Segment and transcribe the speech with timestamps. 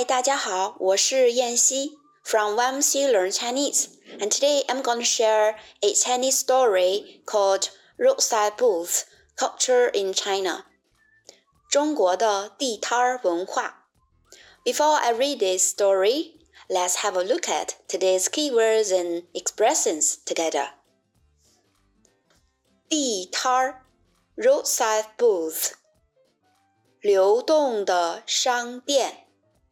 [0.00, 3.88] 嗨，大家好，我是燕西，from YMC Learn Chinese,
[4.18, 9.02] and today I'm going to share a Chinese story called Roadside Booths:
[9.36, 10.64] Culture in China.
[11.70, 13.86] 中国的地摊儿文化。
[14.64, 16.38] Before I read this story,
[16.70, 20.70] let's have a look at today's keywords and expressions together.
[22.88, 23.84] 地摊儿
[24.38, 25.72] roadside booth
[27.02, 29.19] 流动的商店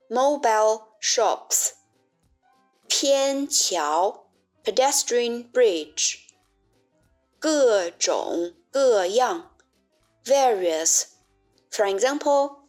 [0.09, 1.73] mobile shops
[2.89, 4.27] 天桥
[4.63, 6.19] pedestrian bridge
[7.39, 9.55] 各种各样
[10.25, 11.05] various
[11.71, 12.65] for example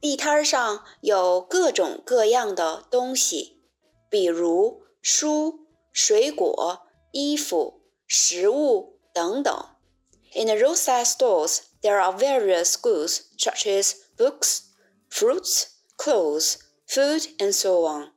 [0.00, 3.62] 地摊上有各种各样的东西，
[4.10, 9.66] 比如书、水果、衣服、食物等等。
[10.34, 14.64] In the roadside stores, there are various goods such as books,
[15.08, 16.56] fruits, clothes,
[16.88, 18.12] food, and so on.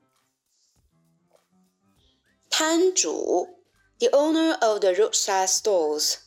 [2.49, 3.63] 摊主
[3.99, 6.17] the owner of the roadside stores,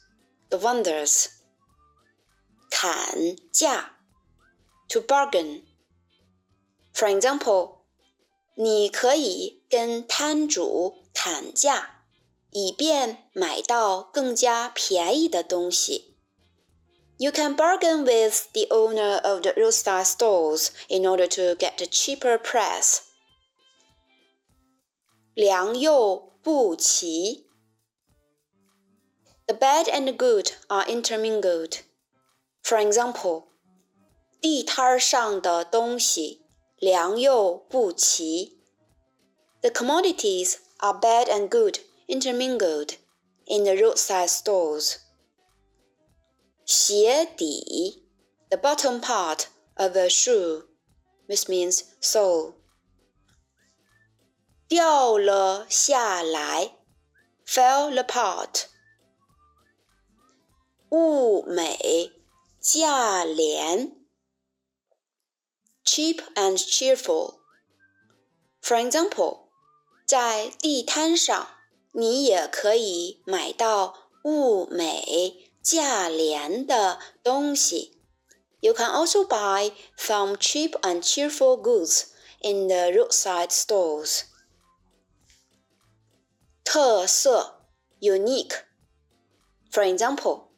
[0.48, 1.28] the vendors.
[2.70, 3.96] 砍价
[4.88, 5.62] to bargain.
[6.92, 7.84] For example,
[8.54, 12.00] 你可以跟摊主砍价。
[12.52, 16.13] 以便买到更加便宜的东西。
[17.18, 21.86] You can bargain with the owner of the roadside stalls in order to get a
[21.86, 23.02] cheaper price.
[25.34, 27.46] 良莠不齐。
[29.46, 31.80] The bad and the good are intermingled.
[32.62, 33.44] For example,
[34.40, 36.46] 地摊上的东西
[36.78, 38.58] 良莠不齐。
[39.60, 42.94] The commodities are bad and good intermingled
[43.46, 45.00] in the roadside stores.
[46.64, 48.06] 鞋底
[48.48, 50.64] the bottom part of a shoe,
[51.26, 52.54] which means sole.
[54.68, 56.76] 掉了下来
[57.44, 58.66] fell apart.
[60.90, 62.12] 物美
[62.60, 63.96] 价廉
[65.84, 67.40] cheap and cheerful.
[68.60, 69.48] For example,
[70.06, 71.48] 在地摊上
[71.92, 77.98] 你也可以买到物美 价廉的东西。
[78.60, 82.08] You can also buy some cheap and cheerful goods
[82.40, 84.22] in the roadside stores.
[86.64, 87.64] 特色
[88.00, 88.64] unique.
[89.70, 90.48] For example,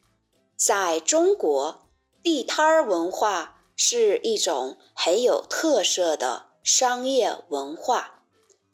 [0.56, 1.88] 在中国，
[2.22, 8.24] 地摊儿文化是一种很有特色的商业文化。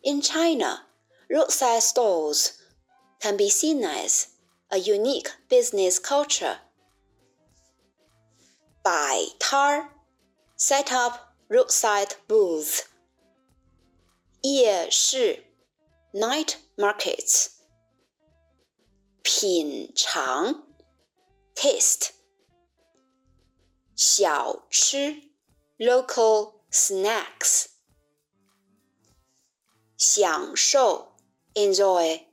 [0.02, 0.86] In China,
[1.28, 2.52] roadside stores
[3.20, 4.26] can be seen as
[4.72, 6.58] a unique business culture.
[8.82, 9.90] By tar,
[10.56, 12.84] set up roadside booths.
[14.42, 15.44] 夜市
[16.12, 17.48] night markets.
[19.22, 20.62] 品尝
[21.54, 22.10] taste.
[23.96, 25.22] 小吃
[25.78, 27.66] local snacks.
[29.96, 31.16] 享受
[31.54, 32.24] enjoy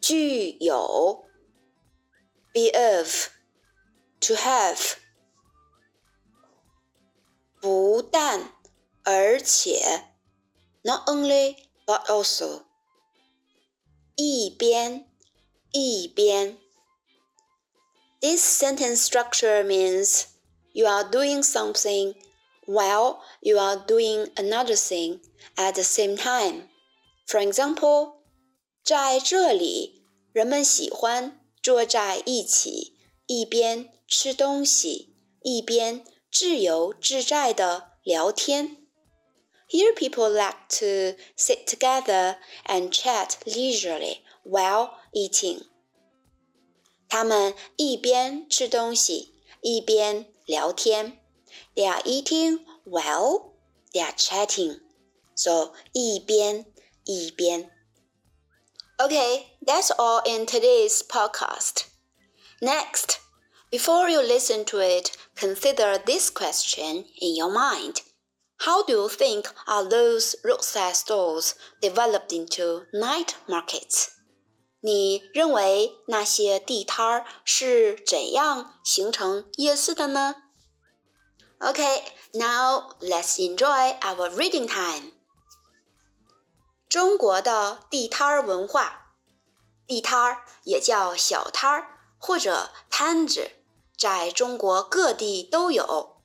[0.00, 1.24] 具有
[2.52, 3.28] be of
[4.20, 4.96] to have
[7.60, 8.52] 不但
[9.02, 10.04] 而且
[10.82, 12.64] not only but also
[14.16, 15.10] 一边
[15.72, 16.58] 一边
[18.20, 20.26] This sentence structure means
[20.72, 22.14] you are doing something
[22.66, 25.20] while you are doing another thing
[25.56, 26.68] at the same time.
[27.26, 28.17] For example,
[28.84, 32.96] 在这里，人们喜欢坐在一起，
[33.26, 38.86] 一边吃东西，一边自由自在的聊天。
[39.68, 42.36] Here people like to sit together
[42.66, 45.62] and chat leisurely while eating.
[47.08, 51.18] 他们一边吃东西，一边聊天。
[51.74, 53.52] They are eating while
[53.92, 54.80] they are chatting.
[55.34, 56.66] So 一边
[57.04, 57.70] 一边。
[59.00, 61.86] Okay, that's all in today's podcast.
[62.62, 63.20] Next,
[63.70, 68.02] before you listen to it, consider this question in your mind.
[68.58, 74.10] How do you think are those roadside stores developed into night markets?
[74.80, 80.36] 你认为那些地摊儿是怎样形成夜市的呢？
[81.58, 82.02] Okay,
[82.34, 85.12] now let's enjoy our reading time.
[86.89, 89.13] 中国的地摊儿文化，
[89.85, 93.51] 地摊儿也叫小摊儿或者摊子，
[93.95, 96.17] 在中国各地都有。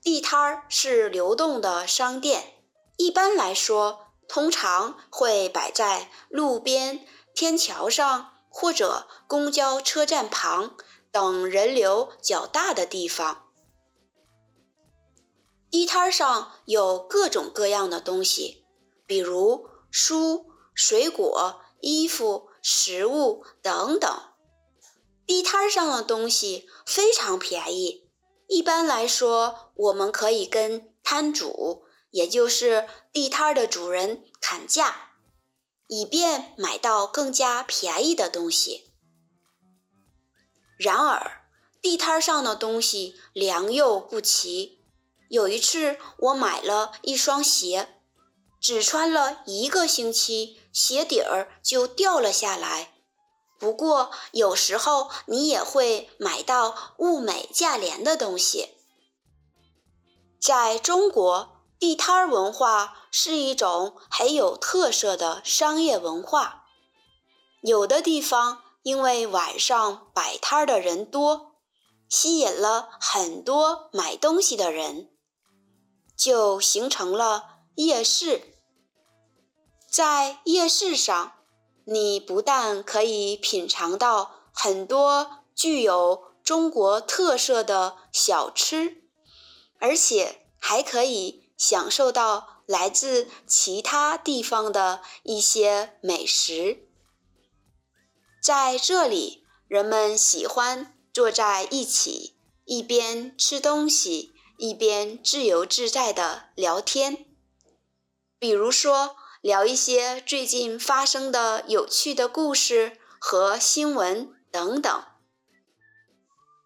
[0.00, 2.62] 地摊儿是流动的商店，
[2.96, 7.04] 一般来说，通常会摆在路边、
[7.34, 10.76] 天桥上或者公交车站旁
[11.10, 13.48] 等人流较大的地方。
[15.68, 18.64] 地摊儿上有各种各样的东西，
[19.04, 19.68] 比如
[20.00, 24.08] 书、水果、衣服、食物等等。
[25.26, 28.08] 地摊上的东西非常便宜，
[28.46, 35.14] 一般来说，我们可以跟摊主，也就是地摊的主人砍价，
[35.88, 38.92] 以便买到更加便宜的东西。
[40.78, 41.42] 然而，
[41.82, 44.78] 地摊上的东西良莠不齐。
[45.28, 47.97] 有一次，我买了一双鞋，
[48.60, 52.94] 只穿了一个星期，鞋底儿就掉了下来。
[53.58, 58.74] 不过，有时候你也会买到物美价廉的东西。
[60.40, 66.66] 在中国，地摊儿文化是一种很有特色的商业文化。
[67.62, 71.56] 有的地方因为晚上摆摊儿的人多，
[72.08, 75.10] 吸引了很多买东西的人。
[76.16, 78.42] 就形成了夜市。
[79.88, 81.34] 在夜市上，
[81.84, 89.04] 你不但可以品尝到很多具有中国特色的小吃，
[89.78, 96.88] 而且还可以享受到来自其他地方的一些美食。
[98.42, 102.34] 在这里，人们喜欢坐在一起，
[102.64, 104.34] 一边吃东西。
[104.60, 107.27] 一边自由自在的聊天，
[108.39, 115.03] 比如说聊一些最近发生的有趣的故事和新闻等等。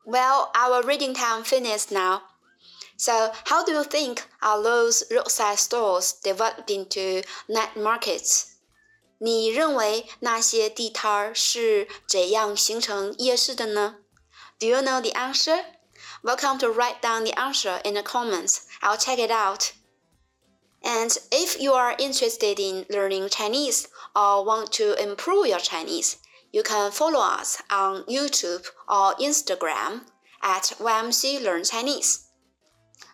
[0.06, 2.22] Well, our reading time finished now.
[2.98, 8.46] So, how do you think are those roadside stores developed into night markets?
[9.20, 13.98] 你认为那些地摊儿是怎样形成夜市的呢？
[14.60, 15.66] Do you know the answer?
[16.24, 18.62] Welcome to write down the answer in the comments.
[18.82, 19.74] I'll check it out.
[20.85, 26.17] And if you are interested in learning Chinese or want to improve your Chinese,
[26.53, 30.03] you can follow us on YouTube or Instagram
[30.43, 32.27] at YMC Learn Chinese.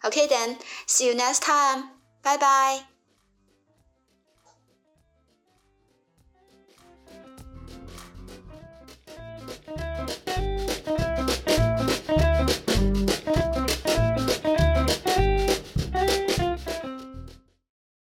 [0.04, 1.90] Okay then, see you next time.
[2.22, 2.87] Bye bye.